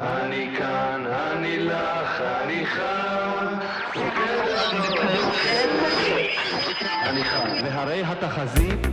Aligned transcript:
אני 0.00 0.54
כאן, 0.58 1.06
אני 1.06 1.58
לך, 1.58 2.20
אני 2.44 2.66
חם. 2.66 3.46
אני 7.04 7.24
חם. 7.24 7.46
והרי 7.64 8.02
התחזית... 8.02 8.86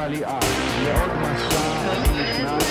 עלי 0.00 0.24
את 0.24 0.44
לעוד 0.84 1.10
מסע 1.22 1.94
נכנס 2.20 2.69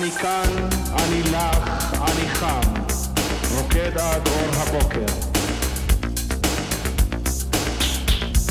אני 0.00 0.10
כאן, 0.10 0.68
אני 0.96 1.22
לך, 1.22 1.94
אני 1.94 2.28
חם, 2.28 2.60
רוקד 3.56 3.98
עד 3.98 4.28
אור 4.28 4.50
הבוקר. 4.56 5.12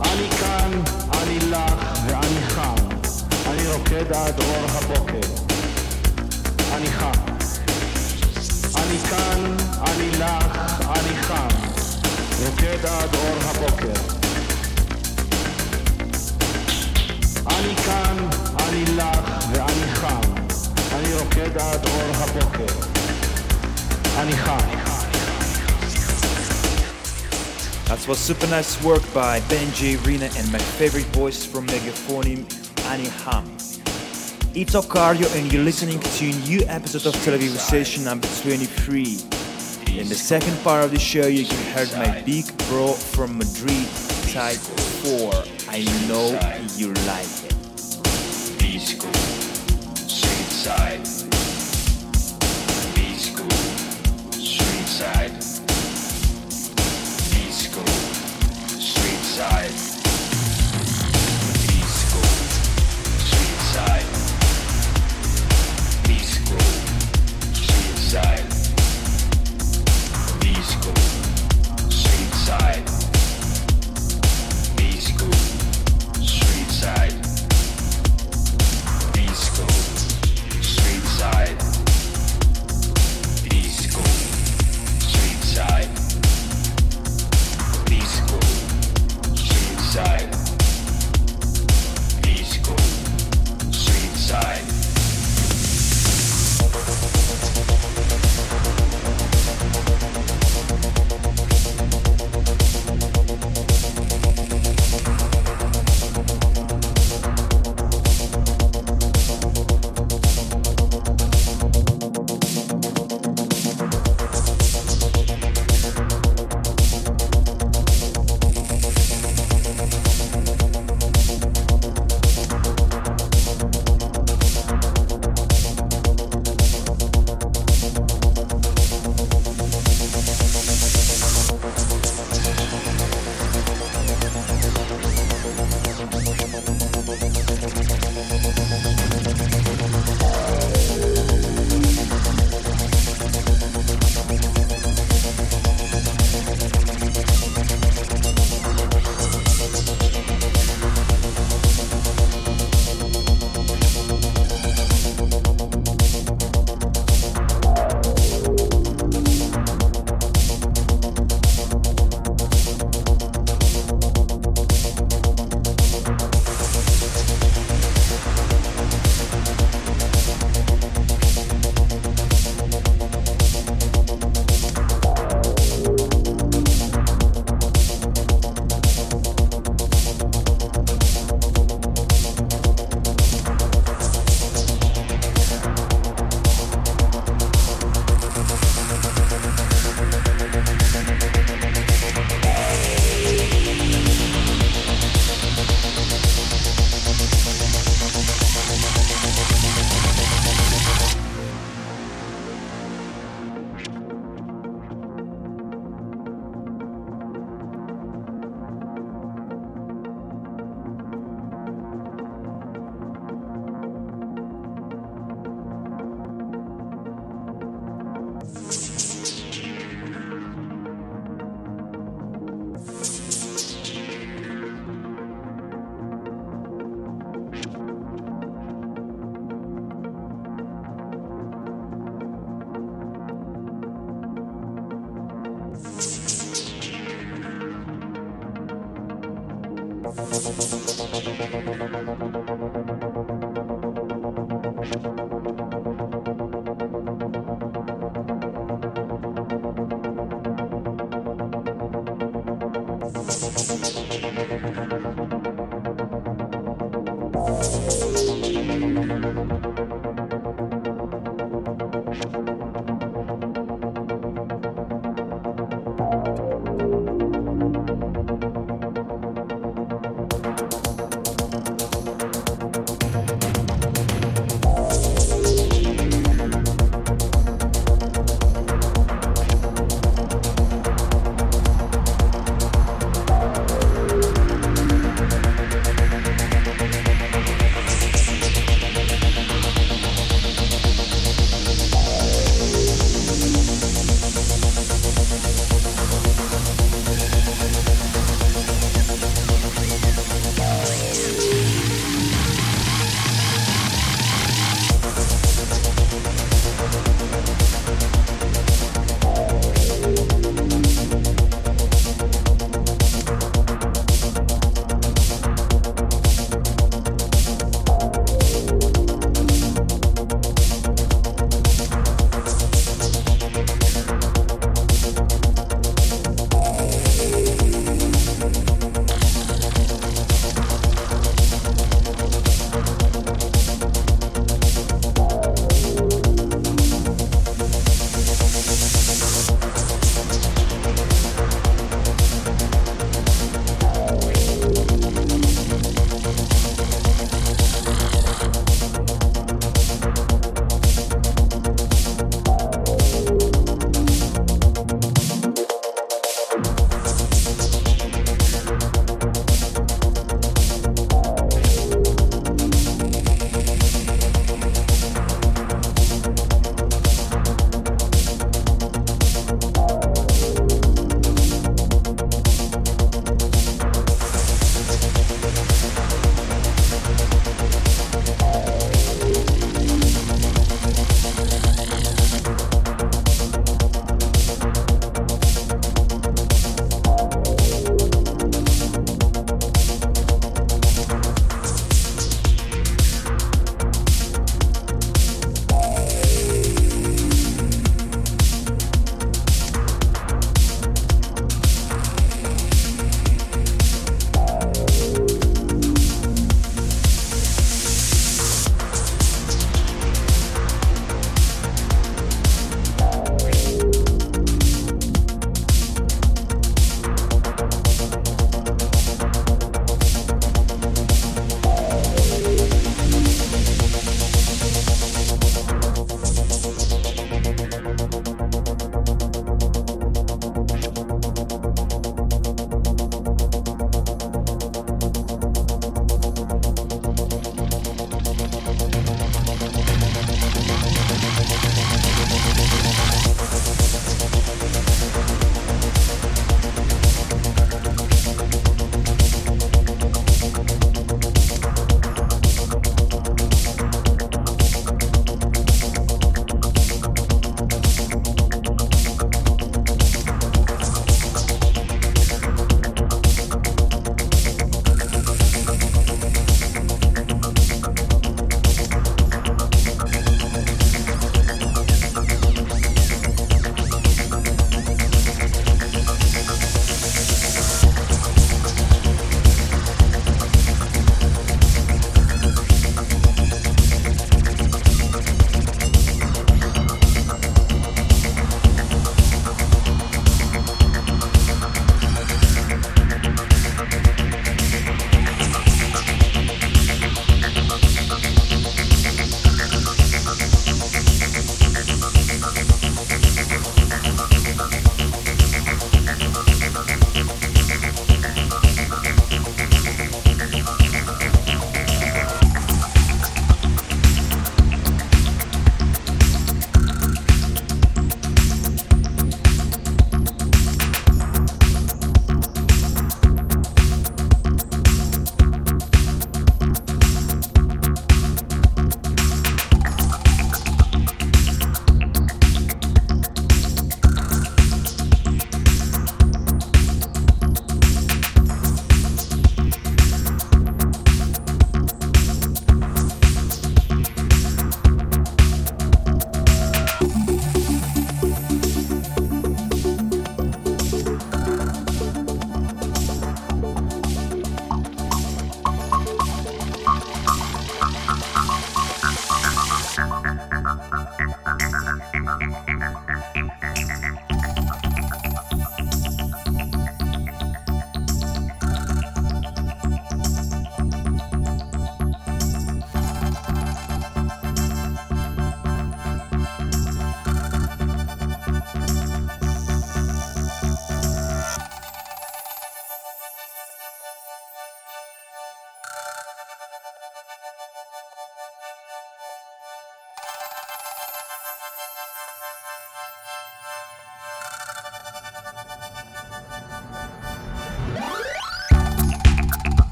אני 0.00 0.30
כאן, 0.40 0.70
אני 1.22 1.38
לך 1.38 1.98
ואני 2.06 2.42
חם, 2.48 2.74
אני 3.50 3.66
רוקד 3.68 4.12
עד 4.12 4.40
אור 4.40 4.66
הבוקר. 4.68 5.28
אני 6.72 6.86
חם. 6.86 7.22
אני 8.76 8.98
כאן, 8.98 9.56
אני 9.86 10.10
לך, 10.10 10.56
אני 10.88 11.22
חם, 11.22 11.48
רוקד 12.44 12.86
עד 12.86 13.14
אור 13.14 13.36
הבוקר. 13.36 13.51
עד 22.31 22.31
אור 22.31 22.31
הבוקר. 22.31 22.73
אני 24.17 24.37
חם. 24.37 24.57
That 27.87 28.07
was 28.07 28.19
super 28.19 28.47
nice 28.47 28.73
work 28.83 29.03
by 29.13 29.39
Benji, 29.49 29.91
Rina, 30.05 30.29
and 30.37 30.51
my 30.51 30.63
favorite 30.79 31.09
voice 31.21 31.45
from 31.51 31.65
Megaphonium, 31.67 32.41
Annie 32.91 33.13
Ham. 33.23 33.45
It's 34.53 34.75
Ocario, 34.75 35.27
and 35.37 35.51
you're 35.51 35.67
listening 35.71 35.99
to 36.17 36.25
a 36.31 36.35
new 36.49 36.61
episode 36.77 37.05
of 37.09 37.13
Television 37.23 37.57
Station 37.57 38.03
number 38.03 38.27
23. 38.41 39.19
In 40.01 40.07
the 40.09 40.19
second 40.33 40.55
part 40.65 40.83
of 40.85 40.91
the 40.91 40.99
show, 40.99 41.27
you 41.27 41.45
can 41.51 41.61
hear 41.73 41.87
my 42.03 42.09
big 42.29 42.45
bro 42.67 42.91
from 43.13 43.37
Madrid, 43.37 43.87
Type 44.33 44.63
4. 45.03 45.31
I 45.75 45.79
know 46.07 46.27
you 46.79 46.87
like 47.11 47.40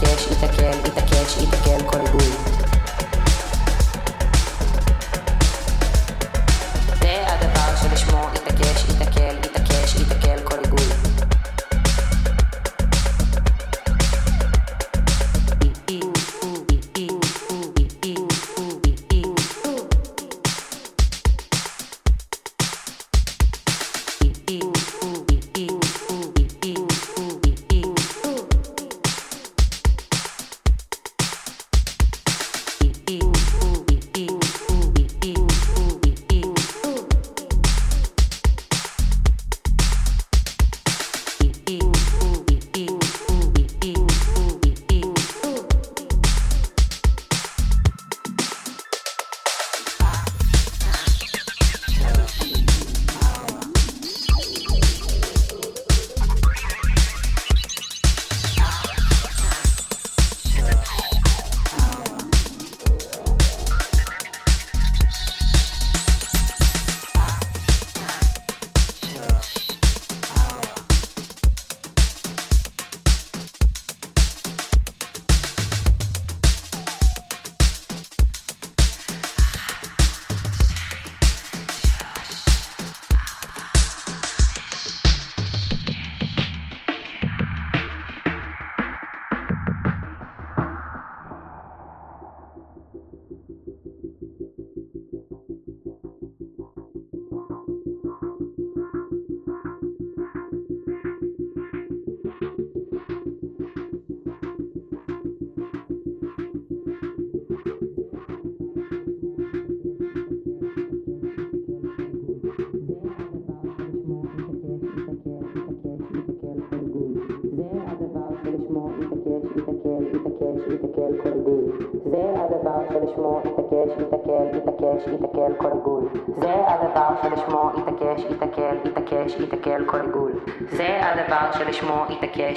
Itakiel, 0.00 0.32
Itakiel, 0.32 0.89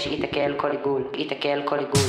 שיתקל 0.03 0.53
כל 0.57 0.71
עיגול, 0.71 1.03
יתקל 1.17 1.61
כל 1.65 1.79
עיגול. 1.79 2.02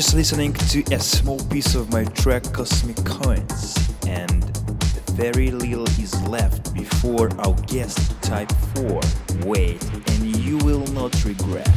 Just 0.00 0.14
listening 0.14 0.54
to 0.54 0.82
a 0.94 0.98
small 0.98 1.38
piece 1.50 1.74
of 1.74 1.92
my 1.92 2.04
track 2.04 2.42
Cosmic 2.54 2.96
Coins, 3.04 3.76
and 4.06 4.42
very 5.08 5.50
little 5.50 5.86
is 6.02 6.18
left 6.22 6.72
before 6.72 7.28
our 7.38 7.54
guest 7.66 7.98
type 8.22 8.50
4. 8.76 8.98
Wait, 9.44 9.82
and 9.92 10.36
you 10.38 10.56
will 10.64 10.86
not 10.94 11.12
regret. 11.22 11.68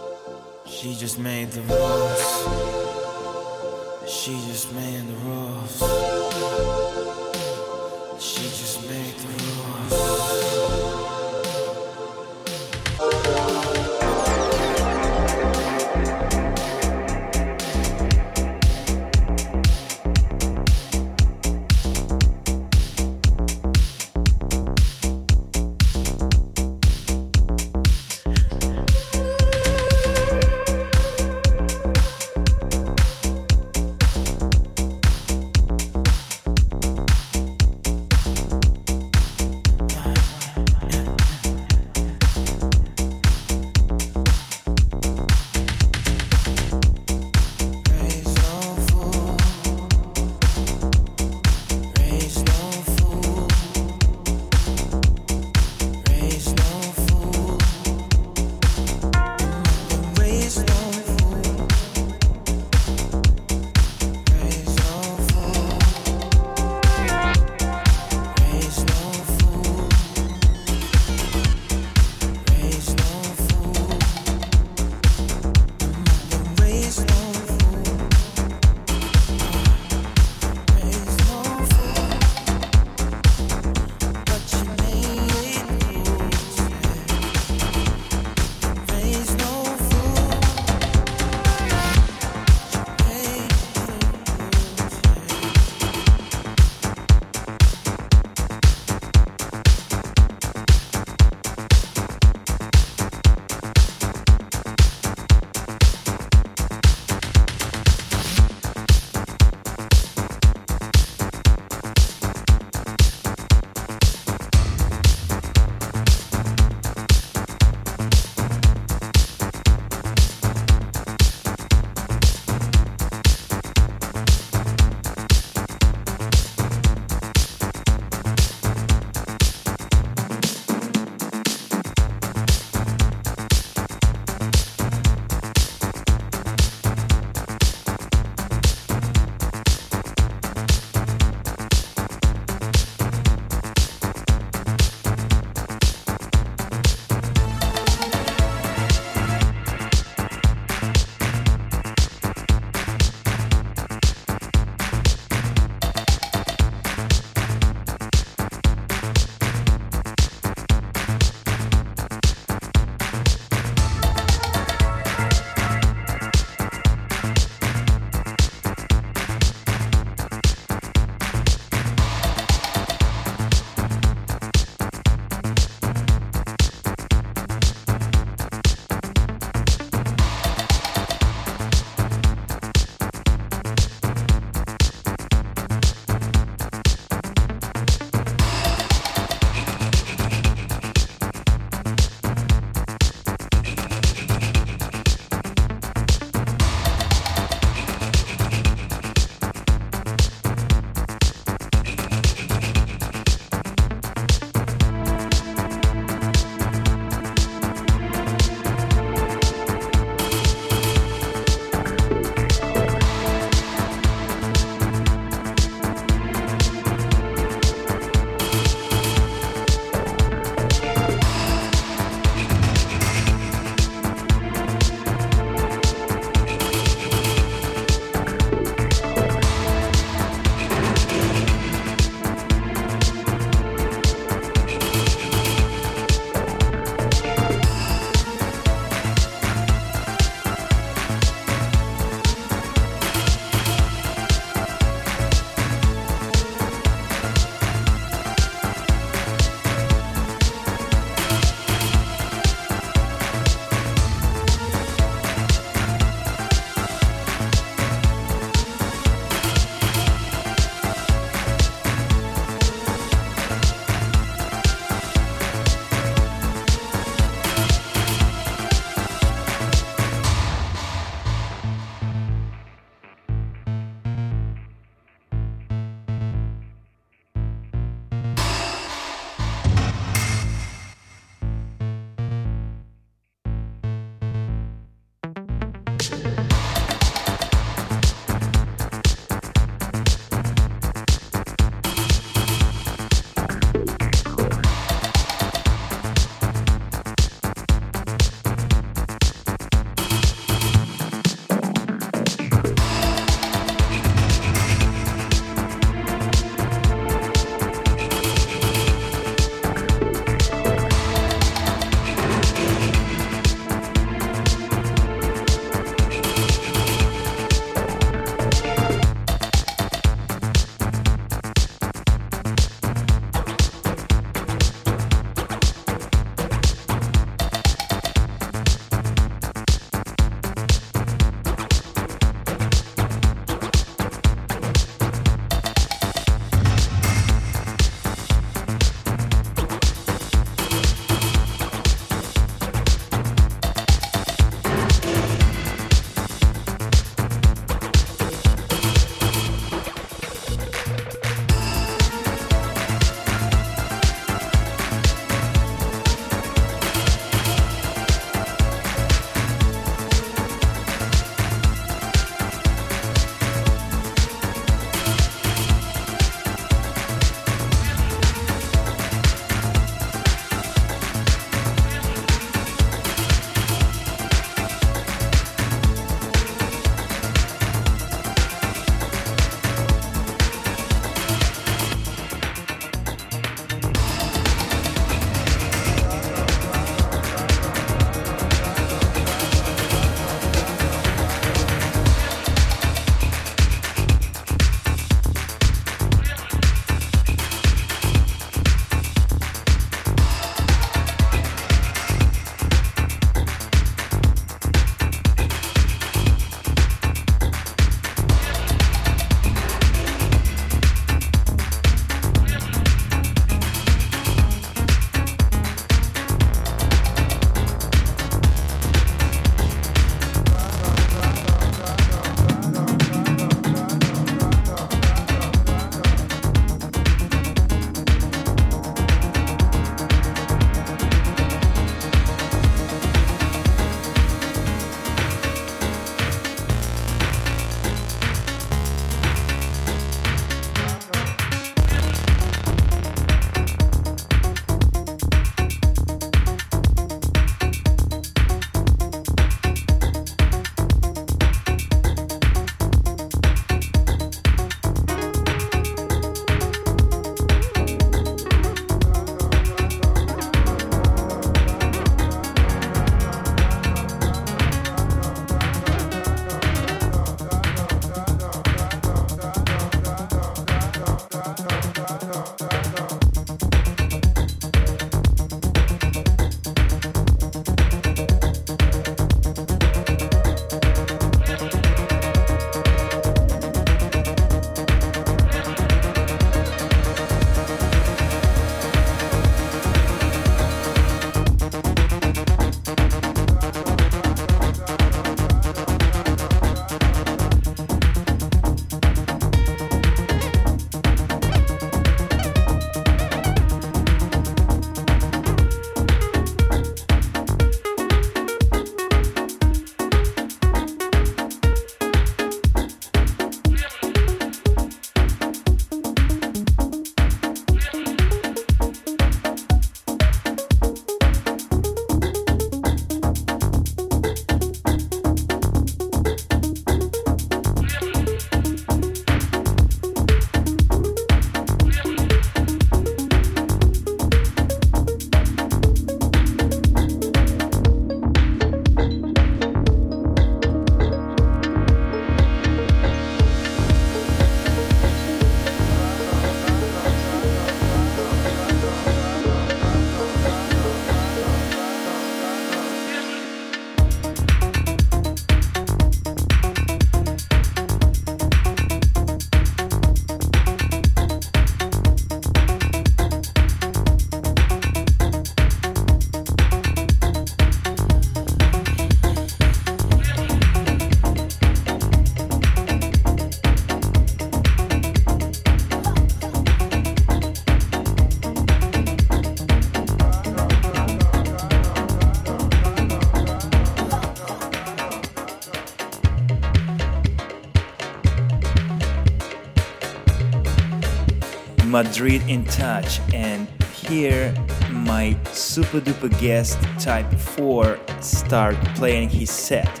Madrid 592.16 592.48
in 592.48 592.64
touch, 592.64 593.20
and 593.34 593.68
here 593.92 594.54
my 594.90 595.36
super 595.52 596.00
duper 596.00 596.30
guest 596.40 596.78
type 596.98 597.30
4 597.30 597.98
start 598.22 598.74
playing 598.94 599.28
his 599.28 599.50
set. 599.50 600.00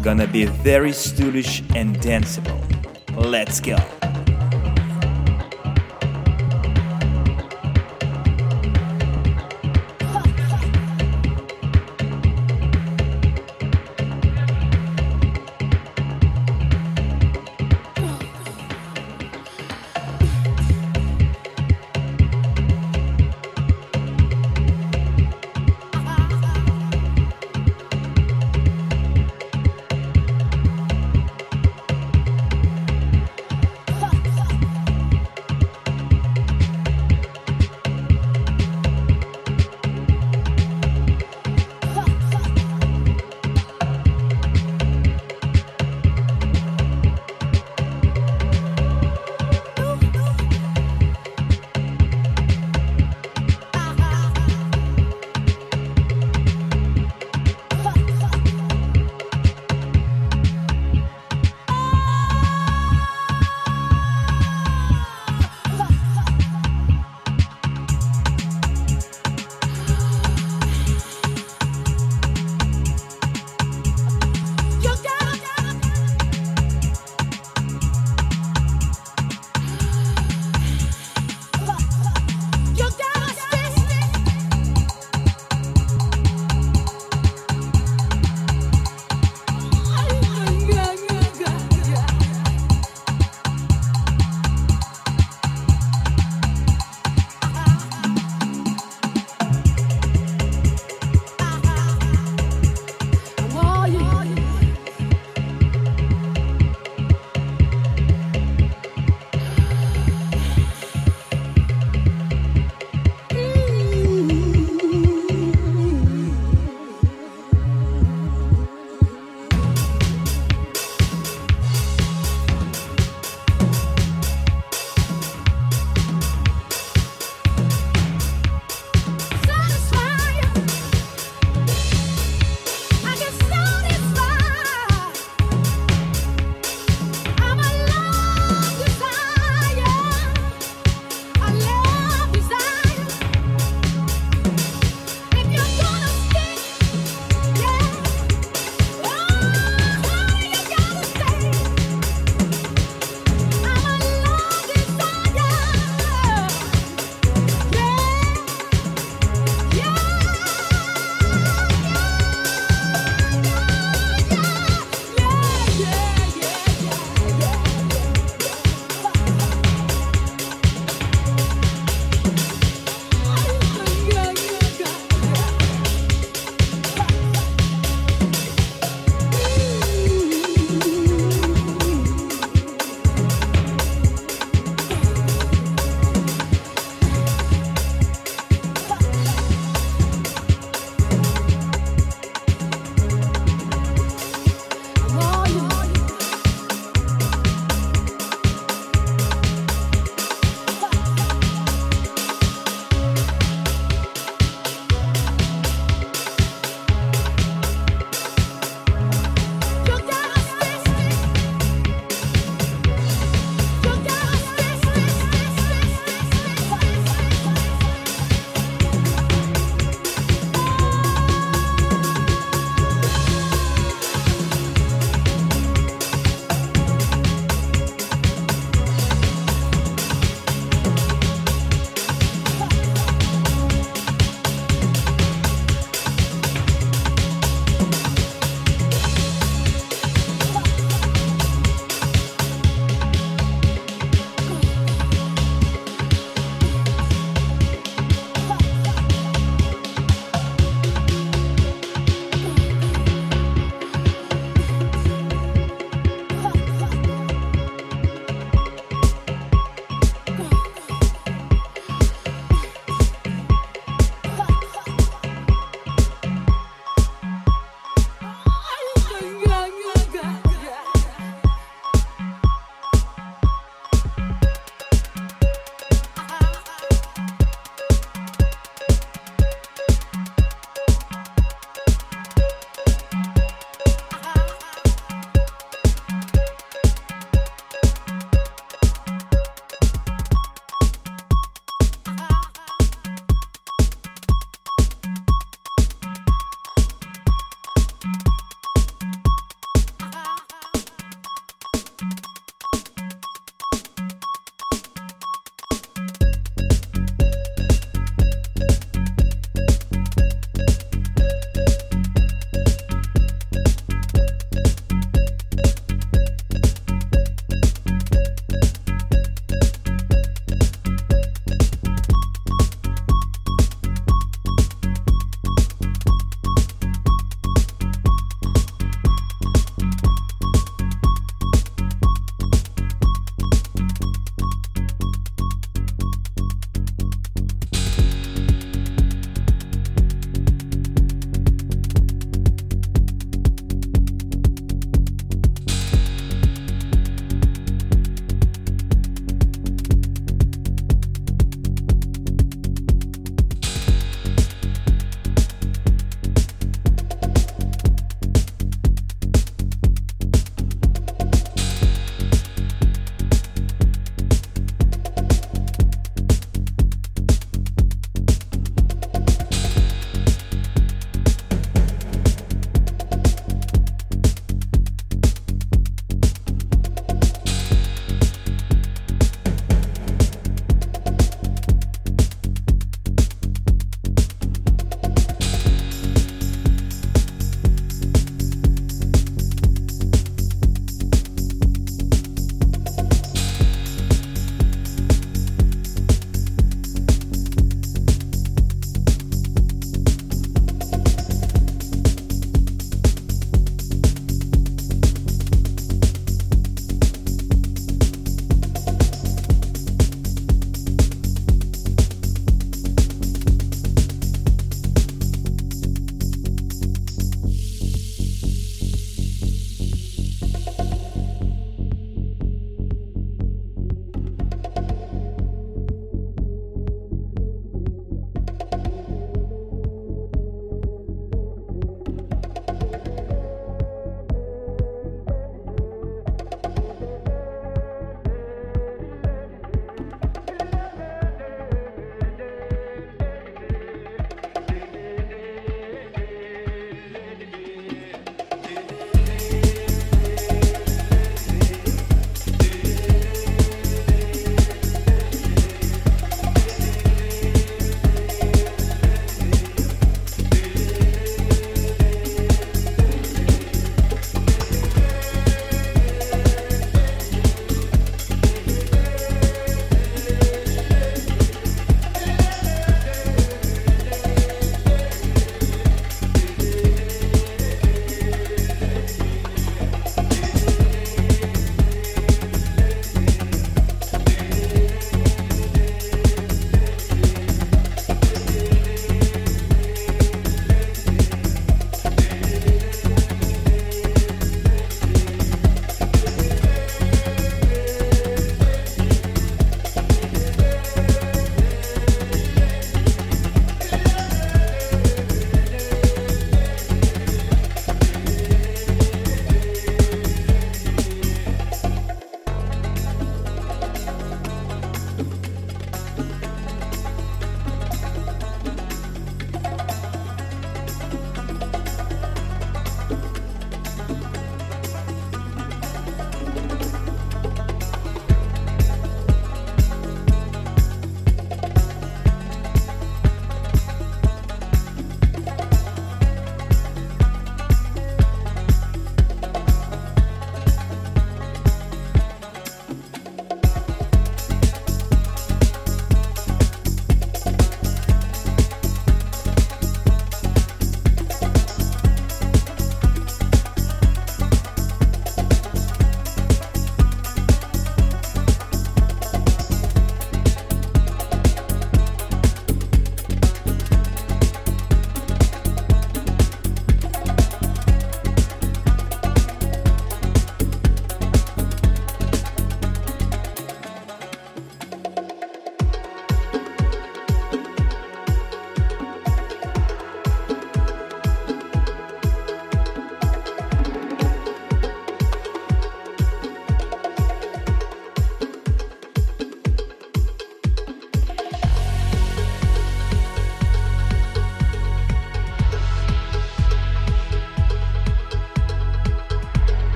Gonna 0.00 0.28
be 0.28 0.44
very 0.44 0.92
stylish 0.92 1.64
and 1.74 1.96
danceable. 1.96 2.60
Let's 3.16 3.58
go. 3.58 3.99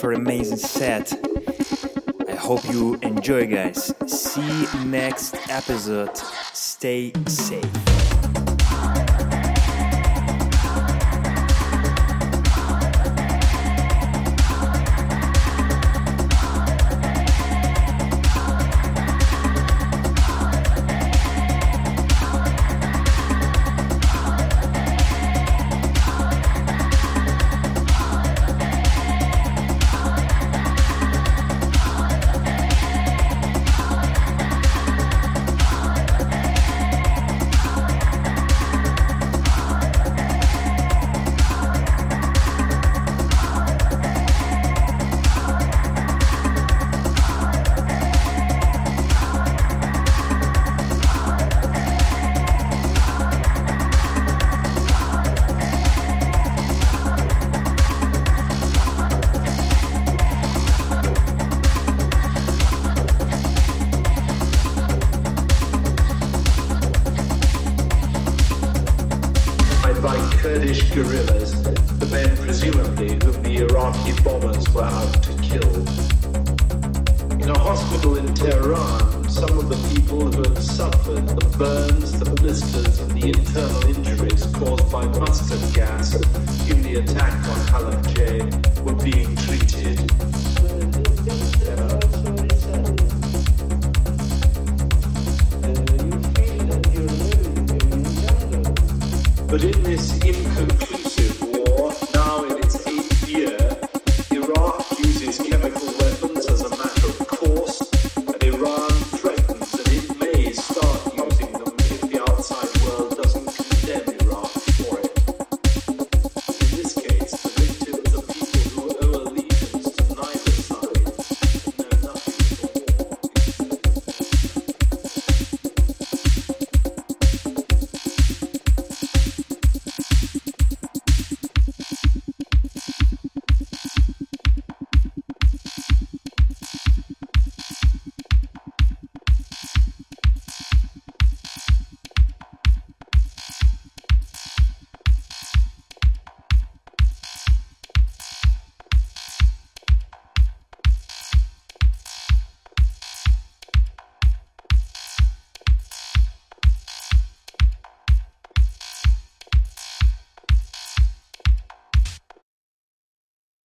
For 0.00 0.12
amazing 0.12 0.58
set. 0.58 1.12
I 2.28 2.34
hope 2.34 2.64
you 2.68 2.96
enjoy, 3.02 3.46
guys. 3.46 3.94
See 4.06 4.62
you 4.62 4.84
next 4.84 5.34
episode. 5.48 6.16
Stay 6.52 7.12
safe. 7.26 8.05